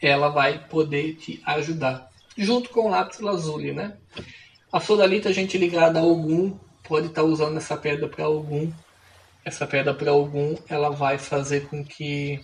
ela 0.03 0.29
vai 0.29 0.59
poder 0.67 1.15
te 1.15 1.41
ajudar. 1.47 2.11
Junto 2.37 2.71
com 2.71 2.87
o 2.87 2.91
lápis 2.91 3.21
lazuli, 3.21 3.73
né? 3.73 3.97
A 4.73 4.81
sodalita, 4.81 5.33
gente 5.33 5.57
ligada 5.57 5.99
a 5.99 6.03
algum, 6.03 6.59
pode 6.83 7.07
estar 7.07 7.23
usando 7.23 7.57
essa 7.57 7.77
pedra 7.77 8.09
para 8.09 8.25
algum. 8.25 8.73
Essa 9.45 9.67
pedra 9.67 9.95
para 9.95 10.11
algum, 10.11 10.57
ela 10.69 10.91
vai 10.91 11.19
fazer 11.19 11.69
com 11.69 11.85
que 11.85 12.41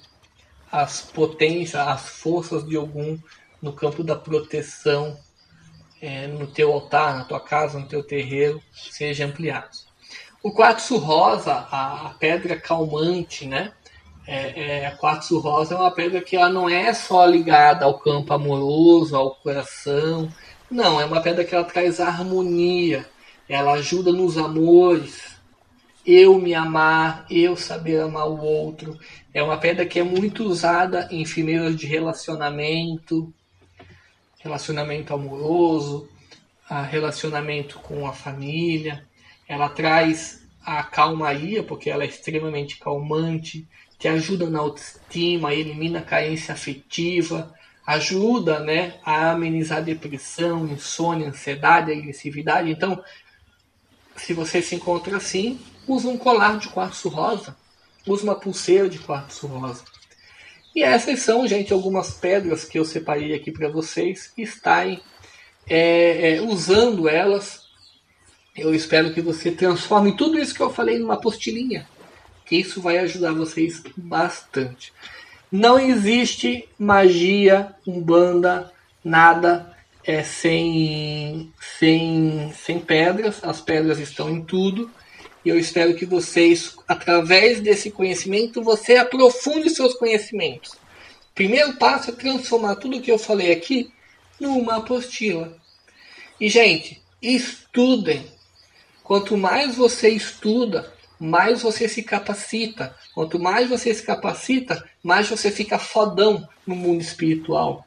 as 0.71 1.01
potências, 1.01 1.87
as 1.87 2.09
forças 2.09 2.67
de 2.67 2.77
algum 2.77 3.19
no 3.61 3.73
campo 3.73 4.05
da 4.05 4.15
proteção, 4.15 5.19
é, 6.01 6.27
no 6.27 6.47
teu 6.47 6.73
altar, 6.73 7.17
na 7.17 7.25
tua 7.25 7.41
casa, 7.41 7.79
no 7.79 7.89
teu 7.89 8.03
terreiro, 8.03 8.63
sejam 8.73 9.29
ampliados. 9.29 9.87
O 10.43 10.53
quartzo 10.53 10.97
rosa, 10.97 11.53
a, 11.53 12.07
a 12.07 12.11
pedra 12.11 12.61
calmante, 12.61 13.47
né? 13.47 13.73
É, 14.31 14.85
é, 14.85 14.91
quartzo 14.91 15.39
rosa 15.39 15.75
é 15.75 15.79
uma 15.79 15.91
pedra 15.91 16.21
que 16.21 16.37
ela 16.37 16.51
não 16.51 16.69
é 16.69 16.93
só 16.93 17.25
ligada 17.25 17.87
ao 17.87 17.99
campo 17.99 18.33
amoroso, 18.35 19.17
ao 19.17 19.35
coração. 19.37 20.29
Não, 20.71 21.01
é 21.01 21.05
uma 21.07 21.23
pedra 21.23 21.45
que 21.45 21.55
ela 21.55 21.65
traz 21.65 21.99
harmonia. 21.99 23.07
Ela 23.49 23.73
ajuda 23.73 24.13
nos 24.13 24.37
amores. 24.37 25.39
Eu 26.05 26.39
me 26.39 26.55
amar, 26.55 27.25
eu 27.31 27.57
saber 27.57 28.01
amar 28.01 28.29
o 28.29 28.43
outro. 28.43 28.99
É 29.33 29.43
uma 29.43 29.57
pedra 29.57 29.87
que 29.87 29.99
é 29.99 30.03
muito 30.03 30.45
usada 30.45 31.09
em 31.11 31.25
fineiros 31.25 31.75
de 31.75 31.87
relacionamento, 31.87 33.33
relacionamento 34.41 35.15
amoroso, 35.15 36.07
relacionamento 36.91 37.79
com 37.79 38.07
a 38.07 38.13
família 38.13 39.09
ela 39.49 39.71
traz 39.71 40.47
a 40.63 40.83
calmaria, 40.83 41.63
porque 41.63 41.89
ela 41.89 42.05
é 42.05 42.07
extremamente 42.07 42.79
calmante, 42.79 43.67
te 43.99 44.09
ajuda 44.09 44.49
na 44.49 44.61
autoestima, 44.61 45.53
elimina 45.53 45.99
a 45.99 46.03
carência 46.03 46.55
afetiva, 46.55 47.53
ajuda 47.87 48.61
né, 48.61 48.95
a 49.05 49.31
amenizar 49.31 49.79
a 49.79 49.83
depressão, 49.83 50.67
insônia, 50.67 51.29
ansiedade, 51.29 51.93
agressividade. 51.93 52.71
Então, 52.71 53.03
se 54.17 54.33
você 54.33 54.63
se 54.63 54.75
encontra 54.75 55.17
assim, 55.17 55.59
usa 55.87 56.09
um 56.09 56.17
colar 56.17 56.59
de 56.59 56.69
quartzo 56.69 57.09
rosa, 57.09 57.57
usa 58.07 58.25
uma 58.25 58.35
pulseira 58.35 58.89
de 58.89 58.99
quartzo 58.99 59.47
rosa. 59.47 59.85
E 60.75 60.83
essas 60.83 61.21
são, 61.21 61.47
gente, 61.47 61.73
algumas 61.73 62.13
pedras 62.13 62.65
que 62.65 62.79
eu 62.79 62.85
separei 62.85 63.35
aqui 63.35 63.51
para 63.51 63.69
vocês 63.69 64.33
estarem 64.37 65.01
é, 65.67 66.37
é, 66.37 66.41
usando 66.41 67.09
elas 67.09 67.69
eu 68.59 68.75
espero 68.75 69.13
que 69.13 69.21
você 69.21 69.53
transforme 69.53 70.17
tudo 70.17 70.39
isso 70.39 70.55
que 70.55 70.61
eu 70.61 70.71
falei 70.71 70.99
numa 70.99 71.15
apostilinha, 71.15 71.89
que 72.49 72.57
isso 72.57 72.81
vai 72.81 72.99
ajudar 72.99 73.33
vocês 73.33 73.83
bastante. 73.97 74.93
Não 75.51 75.79
existe 75.79 76.69
magia, 76.79 77.75
umbanda, 77.87 78.73
nada 79.05 79.77
é 80.05 80.23
sem, 80.23 81.53
sem, 81.79 82.53
sem 82.55 82.79
pedras. 82.79 83.43
As 83.43 83.61
pedras 83.61 83.99
estão 83.99 84.31
em 84.31 84.43
tudo. 84.43 84.91
E 85.45 85.49
eu 85.49 85.59
espero 85.59 85.95
que 85.95 86.07
vocês, 86.07 86.77
através 86.87 87.61
desse 87.61 87.91
conhecimento, 87.91 88.63
você 88.63 88.97
aprofunde 88.97 89.71
seus 89.71 89.95
conhecimentos. 89.95 90.73
Primeiro 91.35 91.75
passo 91.75 92.11
é 92.11 92.15
transformar 92.15 92.77
tudo 92.77 92.97
o 92.97 93.01
que 93.01 93.13
eu 93.13 93.19
falei 93.19 93.53
aqui 93.53 93.93
numa 94.41 94.77
apostila. 94.77 95.57
E, 96.41 96.49
gente, 96.49 97.03
estudem 97.23 98.27
Quanto 99.09 99.39
mais 99.39 99.75
você 99.75 100.11
estuda, 100.11 100.93
mais 101.19 101.63
você 101.63 101.89
se 101.89 102.03
capacita. 102.03 102.95
Quanto 103.15 103.39
mais 103.39 103.69
você 103.69 103.93
se 103.93 104.03
capacita, 104.03 104.85
mais 105.03 105.29
você 105.29 105.51
fica 105.51 105.79
fodão 105.79 106.49
no 106.67 106.75
mundo 106.75 107.01
espiritual. 107.01 107.87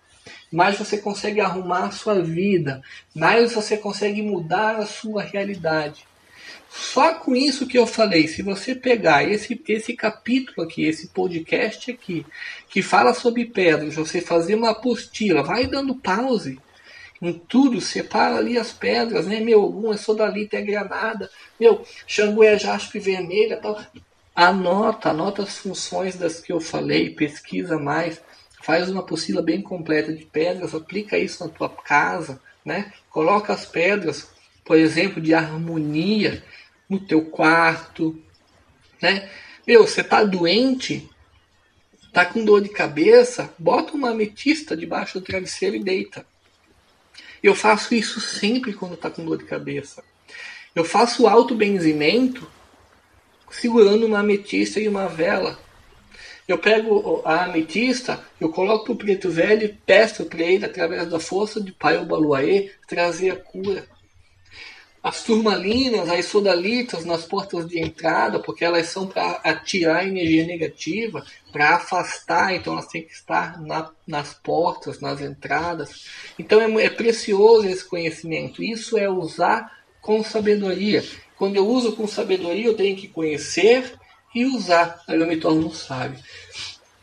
Mais 0.51 0.77
você 0.77 0.97
consegue 0.97 1.39
arrumar 1.39 1.85
a 1.85 1.91
sua 1.91 2.21
vida, 2.21 2.81
mais 3.15 3.53
você 3.53 3.77
consegue 3.77 4.21
mudar 4.21 4.77
a 4.77 4.85
sua 4.85 5.23
realidade. 5.23 6.05
Só 6.69 7.15
com 7.15 7.35
isso 7.35 7.67
que 7.67 7.77
eu 7.77 7.85
falei, 7.85 8.27
se 8.27 8.41
você 8.41 8.73
pegar 8.73 9.29
esse, 9.29 9.61
esse 9.67 9.93
capítulo 9.93 10.65
aqui, 10.65 10.85
esse 10.85 11.07
podcast 11.09 11.91
aqui, 11.91 12.25
que 12.69 12.81
fala 12.81 13.13
sobre 13.13 13.45
pedras, 13.45 13.95
você 13.95 14.21
fazer 14.21 14.55
uma 14.55 14.71
apostila, 14.71 15.43
vai 15.43 15.67
dando 15.67 15.95
pause 15.95 16.59
em 17.21 17.33
tudo, 17.33 17.79
separa 17.79 18.37
ali 18.37 18.57
as 18.57 18.71
pedras, 18.71 19.27
né? 19.27 19.39
Meu, 19.39 19.61
algum 19.61 19.93
é 19.93 19.97
sodalita, 19.97 20.57
é 20.57 20.61
granada, 20.61 21.29
meu, 21.59 21.85
Xangu 22.07 22.43
é 22.43 22.57
jaspe 22.57 22.99
vermelha 22.99 23.57
tal. 23.57 23.79
Anota, 24.33 25.09
anota 25.09 25.43
as 25.43 25.57
funções 25.57 26.15
das 26.15 26.39
que 26.39 26.51
eu 26.51 26.59
falei, 26.59 27.11
pesquisa 27.11 27.77
mais, 27.77 28.19
faz 28.63 28.89
uma 28.89 29.01
apostila 29.01 29.41
bem 29.41 29.61
completa 29.61 30.11
de 30.11 30.25
pedras, 30.25 30.73
aplica 30.73 31.17
isso 31.17 31.45
na 31.45 31.51
tua 31.51 31.69
casa, 31.69 32.41
né? 32.65 32.91
Coloca 33.09 33.53
as 33.53 33.65
pedras, 33.65 34.29
por 34.65 34.77
exemplo, 34.77 35.21
de 35.21 35.33
harmonia 35.33 36.43
no 36.89 36.99
teu 36.99 37.25
quarto, 37.25 38.19
né? 39.01 39.29
Meu, 39.67 39.85
você 39.85 40.03
tá 40.03 40.23
doente, 40.23 41.07
tá 42.11 42.25
com 42.25 42.43
dor 42.43 42.61
de 42.61 42.69
cabeça, 42.69 43.53
bota 43.59 43.93
uma 43.93 44.09
ametista 44.09 44.75
debaixo 44.75 45.19
do 45.19 45.25
travesseiro 45.25 45.75
e 45.75 45.83
deita. 45.83 46.25
Eu 47.43 47.55
faço 47.55 47.95
isso 47.95 48.21
sempre 48.21 48.73
quando 48.73 48.93
está 48.93 49.09
com 49.09 49.25
dor 49.25 49.37
de 49.37 49.45
cabeça. 49.45 50.03
Eu 50.75 50.85
faço 50.85 51.27
auto-benzimento 51.27 52.47
segurando 53.49 54.05
uma 54.05 54.19
ametista 54.19 54.79
e 54.79 54.87
uma 54.87 55.07
vela. 55.07 55.59
Eu 56.47 56.57
pego 56.57 57.21
a 57.25 57.45
ametista, 57.45 58.23
eu 58.39 58.49
coloco 58.49 58.91
o 58.91 58.95
preto 58.95 59.29
velho 59.29 59.65
e 59.65 59.77
peço 59.85 60.25
para 60.25 60.41
ele, 60.41 60.65
através 60.65 61.07
da 61.09 61.19
força 61.19 61.61
de 61.61 61.71
Pai 61.71 61.97
Obaluaê, 61.97 62.71
trazer 62.87 63.31
a 63.31 63.35
cura 63.35 63.87
as 65.03 65.23
turmalinas, 65.23 66.09
as 66.09 66.25
sodalitas 66.25 67.03
nas 67.05 67.25
portas 67.25 67.67
de 67.67 67.79
entrada, 67.79 68.39
porque 68.39 68.63
elas 68.63 68.87
são 68.87 69.07
para 69.07 69.41
atirar 69.43 70.07
energia 70.07 70.45
negativa, 70.45 71.25
para 71.51 71.75
afastar, 71.75 72.53
então 72.53 72.73
elas 72.73 72.87
têm 72.87 73.03
que 73.03 73.11
estar 73.11 73.59
na, 73.61 73.89
nas 74.05 74.33
portas, 74.33 74.99
nas 74.99 75.19
entradas. 75.19 76.05
Então 76.37 76.61
é, 76.61 76.85
é 76.85 76.89
precioso 76.89 77.67
esse 77.67 77.83
conhecimento. 77.83 78.61
Isso 78.61 78.97
é 78.97 79.09
usar 79.09 79.71
com 80.01 80.23
sabedoria. 80.23 81.03
Quando 81.35 81.55
eu 81.55 81.67
uso 81.67 81.93
com 81.93 82.07
sabedoria, 82.07 82.67
eu 82.67 82.77
tenho 82.77 82.95
que 82.95 83.07
conhecer 83.07 83.93
e 84.35 84.45
usar. 84.45 85.01
Aí 85.07 85.19
eu 85.19 85.25
me 85.25 85.37
torno 85.37 85.73
sábio. 85.73 86.19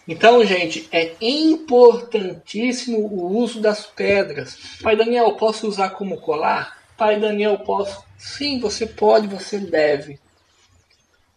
Então, 0.06 0.42
gente, 0.44 0.88
é 0.90 1.14
importantíssimo 1.20 2.98
o 2.98 3.36
uso 3.36 3.60
das 3.60 3.84
pedras. 3.84 4.56
Pai 4.80 4.96
Daniel, 4.96 5.32
posso 5.32 5.68
usar 5.68 5.90
como 5.90 6.18
colar? 6.18 6.77
Pai 6.98 7.20
Daniel, 7.20 7.60
posso? 7.60 8.04
Sim, 8.18 8.58
você 8.58 8.84
pode, 8.84 9.28
você 9.28 9.56
deve. 9.56 10.18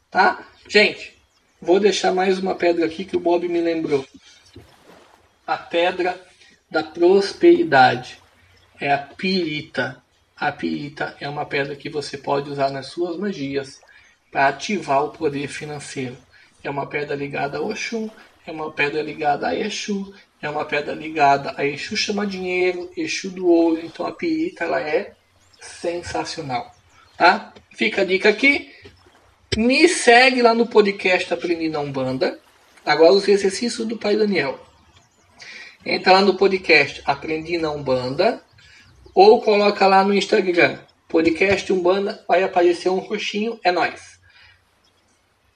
Tá? 0.09 0.43
Gente, 0.67 1.15
vou 1.61 1.79
deixar 1.79 2.11
mais 2.11 2.39
uma 2.39 2.55
pedra 2.55 2.83
aqui 2.83 3.05
que 3.05 3.15
o 3.15 3.19
Bob 3.19 3.47
me 3.47 3.61
lembrou. 3.61 4.03
A 5.45 5.55
pedra 5.59 6.19
da 6.67 6.83
prosperidade. 6.83 8.17
É 8.79 8.91
a 8.91 8.97
pirita. 8.97 10.01
A 10.35 10.51
pirita 10.51 11.15
é 11.19 11.29
uma 11.29 11.45
pedra 11.45 11.75
que 11.75 11.91
você 11.91 12.17
pode 12.17 12.49
usar 12.49 12.71
nas 12.71 12.87
suas 12.87 13.15
magias 13.15 13.79
para 14.31 14.47
ativar 14.47 15.05
o 15.05 15.11
poder 15.11 15.47
financeiro. 15.47 16.17
é 16.63 16.71
uma 16.71 16.87
pedra 16.87 17.15
ligada 17.15 17.59
a 17.59 17.61
Oxum, 17.61 18.09
é 18.47 18.51
uma 18.51 18.71
pedra 18.71 19.03
ligada 19.03 19.49
a 19.49 19.55
Exu, 19.55 20.11
é 20.41 20.49
uma 20.49 20.65
pedra 20.65 20.95
ligada 20.95 21.53
a 21.55 21.63
Exu 21.63 21.95
chama 21.95 22.25
dinheiro, 22.25 22.91
Exu 22.97 23.29
do 23.29 23.47
ouro, 23.47 23.79
então 23.85 24.07
a 24.07 24.11
pirita 24.11 24.63
ela 24.63 24.81
é 24.81 25.13
sensacional, 25.61 26.75
tá? 27.17 27.53
Fica 27.71 28.01
a 28.01 28.05
dica 28.05 28.29
aqui. 28.29 28.69
Me 29.55 29.87
segue 29.87 30.41
lá 30.41 30.53
no 30.53 30.67
podcast 30.67 31.33
Aprendi 31.33 31.69
na 31.69 31.79
Umbanda. 31.79 32.39
Agora 32.85 33.13
os 33.13 33.27
exercícios 33.27 33.87
do 33.87 33.97
Pai 33.97 34.15
Daniel. 34.15 34.59
Entra 35.85 36.13
lá 36.13 36.21
no 36.21 36.35
podcast 36.35 37.01
Aprendi 37.05 37.57
na 37.57 37.71
Umbanda 37.71 38.41
ou 39.13 39.41
coloca 39.41 39.87
lá 39.87 40.03
no 40.03 40.13
Instagram 40.13 40.77
podcast 41.11 41.71
Umbanda, 41.73 42.23
vai 42.25 42.41
aparecer 42.41 42.87
um 42.87 42.99
roxinho, 42.99 43.59
é 43.65 43.71
nós. 43.71 44.17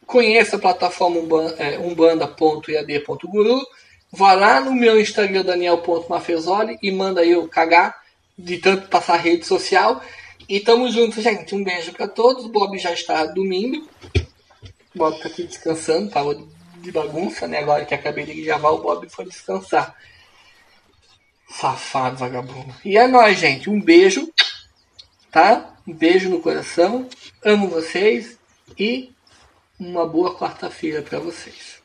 Conheça 0.05 0.57
a 0.57 0.59
plataforma 0.59 1.17
é, 1.57 1.79
umbanda.iad.guru. 1.79 3.65
Vá 4.11 4.33
lá 4.33 4.59
no 4.59 4.73
meu 4.73 4.99
Instagram 4.99 5.43
daniel.mafezoli 5.43 6.77
e 6.83 6.91
manda 6.91 7.25
eu 7.25 7.47
cagar 7.47 7.95
de 8.37 8.57
tanto 8.57 8.87
passar 8.87 9.17
rede 9.17 9.45
social. 9.45 10.01
E 10.47 10.59
tamo 10.59 10.89
junto, 10.91 11.21
gente. 11.21 11.55
Um 11.55 11.63
beijo 11.63 11.91
para 11.93 12.07
todos. 12.07 12.45
O 12.45 12.49
Bob 12.49 12.77
já 12.77 12.91
está 12.91 13.25
dormindo. 13.25 13.87
O 14.93 14.97
Bob 14.97 15.19
tá 15.19 15.27
aqui 15.27 15.43
descansando, 15.43 16.11
parou 16.11 16.47
de 16.77 16.91
bagunça, 16.91 17.47
né? 17.47 17.59
Agora 17.59 17.85
que 17.85 17.93
acabei 17.93 18.25
de 18.25 18.41
gravar, 18.41 18.71
o 18.71 18.81
Bob 18.81 19.09
foi 19.09 19.25
descansar. 19.25 19.95
Safado, 21.49 22.17
vagabundo. 22.17 22.73
E 22.83 22.97
é 22.97 23.07
nóis, 23.07 23.37
gente. 23.37 23.69
Um 23.69 23.81
beijo, 23.81 24.31
tá? 25.31 25.73
Um 25.87 25.93
beijo 25.93 26.29
no 26.29 26.41
coração. 26.41 27.07
Amo 27.43 27.67
vocês 27.67 28.37
e 28.77 29.11
uma 29.79 30.07
boa 30.07 30.37
quarta-feira 30.37 31.01
para 31.01 31.19
vocês. 31.19 31.84